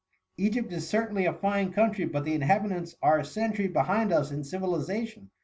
[0.37, 4.43] Egypt is certainly a fine country, but the inhabitants are a century behind us in
[4.43, 5.29] civilization.''